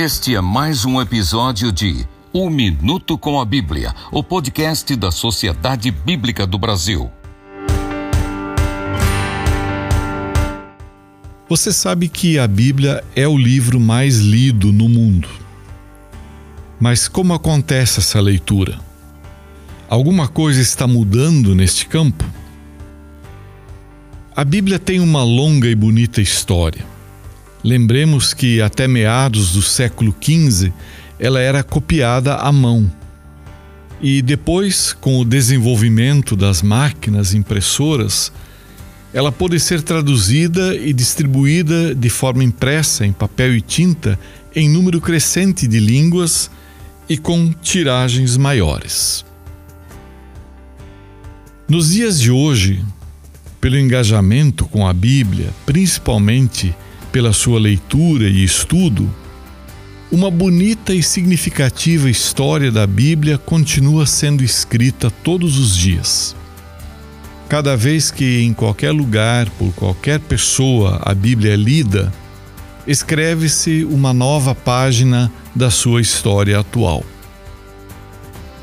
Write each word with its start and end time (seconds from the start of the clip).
Este 0.00 0.36
é 0.36 0.40
mais 0.40 0.84
um 0.84 1.00
episódio 1.00 1.72
de 1.72 2.06
Um 2.32 2.48
Minuto 2.48 3.18
com 3.18 3.40
a 3.40 3.44
Bíblia, 3.44 3.92
o 4.12 4.22
podcast 4.22 4.94
da 4.94 5.10
Sociedade 5.10 5.90
Bíblica 5.90 6.46
do 6.46 6.56
Brasil. 6.56 7.10
Você 11.48 11.72
sabe 11.72 12.08
que 12.08 12.38
a 12.38 12.46
Bíblia 12.46 13.02
é 13.16 13.26
o 13.26 13.36
livro 13.36 13.80
mais 13.80 14.20
lido 14.20 14.72
no 14.72 14.88
mundo. 14.88 15.28
Mas 16.78 17.08
como 17.08 17.34
acontece 17.34 17.98
essa 17.98 18.20
leitura? 18.20 18.78
Alguma 19.88 20.28
coisa 20.28 20.60
está 20.60 20.86
mudando 20.86 21.56
neste 21.56 21.86
campo? 21.86 22.24
A 24.36 24.44
Bíblia 24.44 24.78
tem 24.78 25.00
uma 25.00 25.24
longa 25.24 25.66
e 25.66 25.74
bonita 25.74 26.20
história. 26.20 26.86
Lembremos 27.62 28.32
que 28.32 28.60
até 28.60 28.86
meados 28.86 29.52
do 29.52 29.62
século 29.62 30.14
XV 30.20 30.72
ela 31.18 31.40
era 31.40 31.62
copiada 31.62 32.36
à 32.36 32.52
mão. 32.52 32.90
E 34.00 34.22
depois, 34.22 34.92
com 34.92 35.18
o 35.18 35.24
desenvolvimento 35.24 36.36
das 36.36 36.62
máquinas 36.62 37.34
impressoras, 37.34 38.32
ela 39.12 39.32
pôde 39.32 39.58
ser 39.58 39.82
traduzida 39.82 40.76
e 40.76 40.92
distribuída 40.92 41.94
de 41.94 42.08
forma 42.08 42.44
impressa 42.44 43.04
em 43.04 43.12
papel 43.12 43.56
e 43.56 43.60
tinta 43.60 44.18
em 44.54 44.68
número 44.68 45.00
crescente 45.00 45.66
de 45.66 45.80
línguas 45.80 46.50
e 47.08 47.16
com 47.16 47.52
tiragens 47.52 48.36
maiores. 48.36 49.24
Nos 51.68 51.92
dias 51.92 52.20
de 52.20 52.30
hoje, 52.30 52.84
pelo 53.60 53.78
engajamento 53.78 54.64
com 54.66 54.86
a 54.86 54.92
Bíblia, 54.92 55.50
principalmente 55.66 56.74
pela 57.12 57.32
sua 57.32 57.58
leitura 57.58 58.28
e 58.28 58.44
estudo, 58.44 59.10
uma 60.10 60.30
bonita 60.30 60.94
e 60.94 61.02
significativa 61.02 62.08
história 62.08 62.72
da 62.72 62.86
Bíblia 62.86 63.36
continua 63.36 64.06
sendo 64.06 64.42
escrita 64.42 65.10
todos 65.10 65.58
os 65.58 65.76
dias. 65.76 66.34
Cada 67.48 67.76
vez 67.76 68.10
que 68.10 68.42
em 68.42 68.52
qualquer 68.52 68.92
lugar, 68.92 69.48
por 69.50 69.72
qualquer 69.74 70.20
pessoa, 70.20 71.00
a 71.02 71.14
Bíblia 71.14 71.54
é 71.54 71.56
lida, 71.56 72.12
escreve-se 72.86 73.84
uma 73.84 74.12
nova 74.14 74.54
página 74.54 75.30
da 75.54 75.70
sua 75.70 76.00
história 76.00 76.58
atual. 76.58 77.04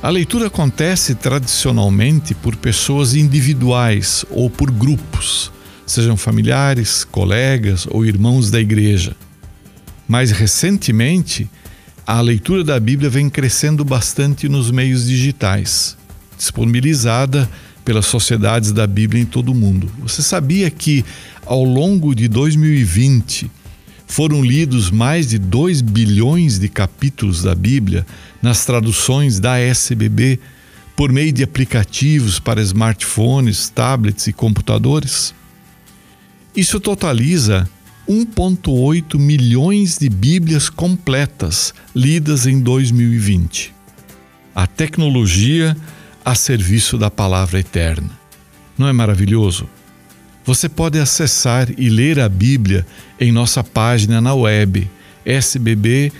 A 0.00 0.10
leitura 0.10 0.46
acontece 0.46 1.14
tradicionalmente 1.14 2.34
por 2.34 2.54
pessoas 2.54 3.14
individuais 3.14 4.24
ou 4.30 4.48
por 4.48 4.70
grupos, 4.70 5.52
sejam 5.88 6.16
familiares, 6.16 7.02
colegas 7.04 7.86
ou 7.90 8.04
irmãos 8.04 8.50
da 8.50 8.60
igreja. 8.60 9.16
Mais 10.06 10.30
recentemente, 10.30 11.48
a 12.06 12.20
leitura 12.20 12.62
da 12.62 12.78
Bíblia 12.78 13.10
vem 13.10 13.28
crescendo 13.28 13.84
bastante 13.84 14.48
nos 14.48 14.70
meios 14.70 15.06
digitais, 15.06 15.96
disponibilizada 16.36 17.48
pelas 17.84 18.06
sociedades 18.06 18.70
da 18.70 18.86
Bíblia 18.86 19.22
em 19.22 19.26
todo 19.26 19.50
o 19.50 19.54
mundo. 19.54 19.90
Você 20.00 20.22
sabia 20.22 20.70
que, 20.70 21.04
ao 21.44 21.64
longo 21.64 22.14
de 22.14 22.28
2020, 22.28 23.50
foram 24.06 24.44
lidos 24.44 24.90
mais 24.90 25.28
de 25.28 25.38
2 25.38 25.80
bilhões 25.80 26.58
de 26.58 26.68
capítulos 26.68 27.42
da 27.42 27.54
Bíblia 27.54 28.06
nas 28.42 28.64
traduções 28.64 29.40
da 29.40 29.58
SBB 29.58 30.38
por 30.96 31.12
meio 31.12 31.32
de 31.32 31.42
aplicativos 31.42 32.38
para 32.40 32.60
smartphones, 32.60 33.68
tablets 33.68 34.26
e 34.26 34.32
computadores? 34.32 35.34
Isso 36.58 36.80
totaliza 36.80 37.70
1,8 38.08 39.16
milhões 39.16 39.96
de 39.96 40.08
Bíblias 40.08 40.68
completas 40.68 41.72
lidas 41.94 42.48
em 42.48 42.58
2020. 42.60 43.72
A 44.52 44.66
tecnologia 44.66 45.76
a 46.24 46.34
serviço 46.34 46.98
da 46.98 47.12
palavra 47.12 47.60
eterna. 47.60 48.10
Não 48.76 48.88
é 48.88 48.92
maravilhoso? 48.92 49.68
Você 50.44 50.68
pode 50.68 50.98
acessar 50.98 51.68
e 51.78 51.88
ler 51.88 52.18
a 52.18 52.28
Bíblia 52.28 52.84
em 53.20 53.30
nossa 53.30 53.62
página 53.62 54.20
na 54.20 54.34
web 54.34 54.90
sbb.org.br. 55.24 56.12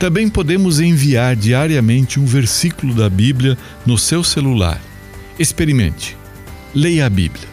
Também 0.00 0.28
podemos 0.28 0.80
enviar 0.80 1.36
diariamente 1.36 2.18
um 2.18 2.26
versículo 2.26 2.92
da 2.92 3.08
Bíblia 3.08 3.56
no 3.86 3.96
seu 3.96 4.24
celular. 4.24 4.82
Experimente. 5.38 6.16
Leia 6.74 7.06
a 7.06 7.10
Bíblia. 7.10 7.51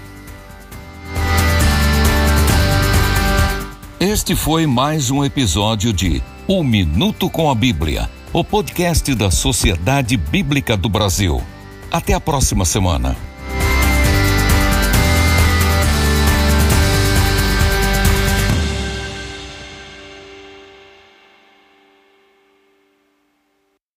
Este 4.00 4.34
foi 4.34 4.66
mais 4.66 5.12
um 5.12 5.26
episódio 5.26 5.92
de 5.92 6.24
Um 6.48 6.64
Minuto 6.64 7.30
com 7.30 7.52
a 7.52 7.54
Bíblia, 7.54 8.10
o 8.32 8.46
podcast 8.46 9.14
da 9.14 9.30
Sociedade 9.30 10.16
Bíblica 10.16 10.78
do 10.78 10.88
Brasil. 10.88 11.44
Até 11.92 12.14
a 12.14 12.20
próxima 12.22 12.64
semana. 12.64 13.18